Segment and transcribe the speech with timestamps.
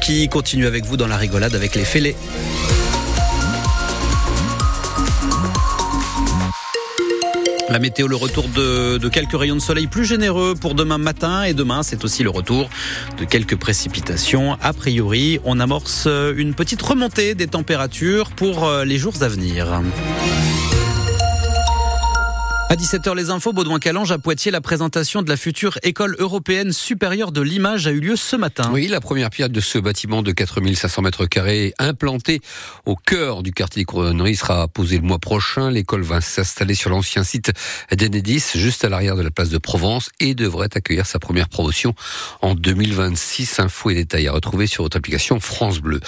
[0.00, 2.16] qui continue avec vous dans la rigolade avec les fêlés.
[7.68, 11.42] La météo, le retour de, de, quelques rayons de soleil plus généreux pour demain matin
[11.42, 12.70] et demain, c'est aussi le retour
[13.18, 14.56] de quelques précipitations.
[14.62, 16.06] A priori, on amorce
[16.36, 19.82] une petite remontée des températures pour les jours à venir.
[22.68, 26.72] À 17h, les infos, Baudouin Calange à Poitiers, la présentation de la future école européenne
[26.72, 28.70] supérieure de l'image a eu lieu ce matin.
[28.72, 32.40] Oui, la première pierre de ce bâtiment de 4500 mètres carrés implanté
[32.84, 35.70] au cœur du quartier des Couronneries sera posée le mois prochain.
[35.70, 37.52] L'école va s'installer sur l'ancien site
[37.92, 41.94] d'Enedis, juste à l'arrière de la place de Provence et devrait accueillir sa première promotion
[42.42, 43.60] en 2026.
[43.60, 46.00] Infos et détails à retrouver sur votre application France Bleu.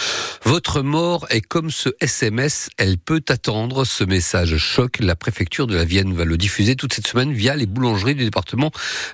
[0.42, 3.84] Votre mort est comme ce SMS, elle peut attendre.
[3.84, 4.98] Ce message choc.
[4.98, 6.12] La préfecture de la Vienne
[6.48, 8.70] va le dire diffusé toute cette semaine via les boulangeries du département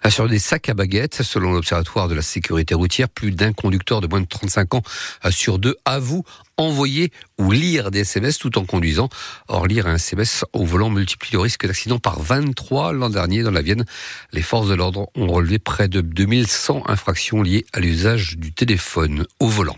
[0.09, 1.23] sur des sacs à baguettes.
[1.23, 4.83] Selon l'Observatoire de la sécurité routière, plus d'un conducteur de moins de 35 ans
[5.30, 6.24] sur deux avoue
[6.57, 9.09] envoyer ou lire des SMS tout en conduisant.
[9.49, 13.51] Or, lire un SMS au volant multiplie le risque d'accident par 23 l'an dernier dans
[13.51, 13.85] la Vienne.
[14.33, 19.27] Les forces de l'ordre ont relevé près de 2100 infractions liées à l'usage du téléphone
[19.41, 19.77] au volant.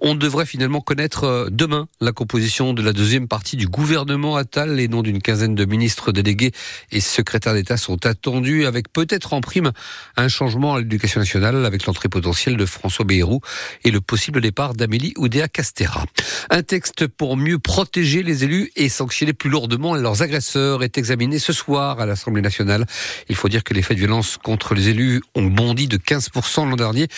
[0.00, 4.74] On devrait finalement connaître demain la composition de la deuxième partie du gouvernement Attal.
[4.74, 6.52] Les noms d'une quinzaine de ministres délégués
[6.90, 9.72] et secrétaires d'État sont attendus avec peut-être en prime
[10.16, 13.40] un changement à l'éducation nationale avec l'entrée potentielle de François Bayrou
[13.84, 16.04] et le possible départ d'Amélie Oudéa Castera.
[16.50, 21.38] Un texte pour mieux protéger les élus et sanctionner plus lourdement leurs agresseurs est examiné
[21.38, 22.86] ce soir à l'Assemblée nationale.
[23.28, 26.68] Il faut dire que les faits de violence contre les élus ont bondi de 15%
[26.68, 27.08] l'an dernier,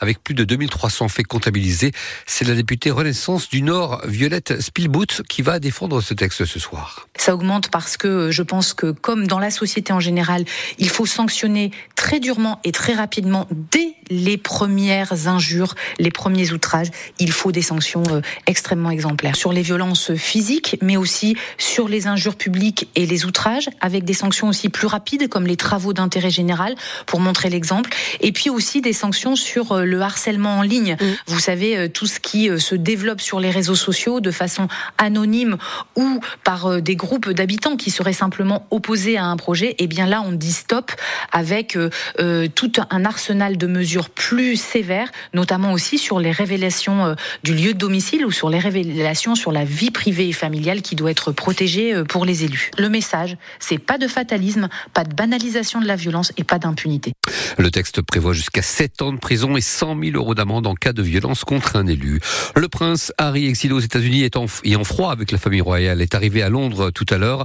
[0.00, 1.92] avec plus de 2300 faits comptabilisés.
[2.26, 7.08] C'est la députée Renaissance du Nord, Violette Spielbout, qui va défendre ce texte ce soir.
[7.16, 10.44] Ça augmente parce que je pense que, comme dans la société en général,
[10.78, 16.88] il faut sanctionner très durement et très rapidement dès les premières injures, les premiers outrages.
[17.18, 18.02] Il faut des sanctions
[18.46, 23.68] extrêmement exemplaires sur les violences physiques, mais aussi sur les injures publiques et les outrages,
[23.80, 26.74] avec des sanctions aussi plus rapides, comme les travaux d'intérêt général,
[27.06, 27.90] pour montrer l'exemple.
[28.20, 30.96] Et puis aussi des sanctions sur le harcèlement en ligne.
[31.00, 31.04] Mmh.
[31.26, 35.56] Vous savez, tout ce qui se développe sur les réseaux sociaux de façon anonyme
[35.96, 39.70] ou par des groupes d'habitants qui seraient simplement opposés à un projet.
[39.70, 40.92] Et eh bien là, on dit stop
[41.32, 47.14] avec euh, tout un arsenal de mesures plus sévères, notamment aussi sur les révélations euh,
[47.42, 50.96] du lieu de domicile ou sur les révélations sur la vie privée et familiale qui
[50.96, 52.70] doit être protégée euh, pour les élus.
[52.78, 57.12] Le message, c'est pas de fatalisme, pas de banalisation de la violence et pas d'impunité.
[57.58, 60.92] Le texte prévoit jusqu'à 7 ans de prison et 100 000 euros d'amende en cas
[60.92, 62.20] de violence contre un élu.
[62.56, 64.28] Le prince Harry, exilé aux États-Unis
[64.64, 67.44] et en froid avec la famille royale, est arrivé à Londres tout à l'heure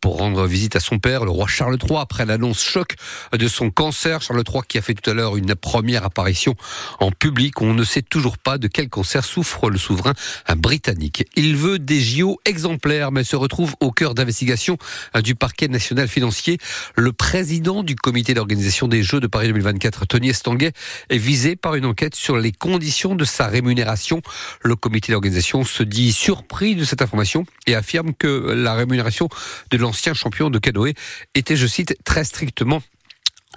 [0.00, 2.96] pour rendre visite à son père, le roi Charles III, après l'annonce choc
[3.32, 4.20] de son cancer.
[4.22, 6.54] Charles III qui a fait tout à l'heure une première apparition
[7.00, 7.60] en public.
[7.62, 10.14] On ne sait toujours pas de quel cancer souffre le souverain
[10.56, 11.24] britannique.
[11.36, 14.78] Il veut des JO exemplaires, mais se retrouve au cœur d'investigation
[15.22, 16.58] du parquet national financier.
[16.96, 20.72] Le président du comité d'organisation des Jeux de Paris 2024, Tony Estanguet,
[21.08, 24.20] est visé par une enquête sur les conditions de sa rémunération.
[24.62, 29.28] Le comité d'organisation se dit surpris de cette information et affirme que la rémunération
[29.70, 30.94] de l'ancien champion de canoë
[31.34, 32.82] était, je cite, très strictement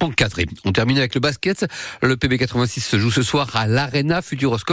[0.02, 0.46] encadré.
[0.66, 1.66] On termine avec le basket.
[2.02, 4.70] Le PB86 se joue ce soir à l'Arena Futuroscope.